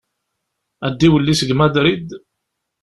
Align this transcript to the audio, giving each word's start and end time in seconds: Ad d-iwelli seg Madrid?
Ad 0.87 0.93
d-iwelli 0.97 1.35
seg 1.39 1.49
Madrid? 1.55 2.07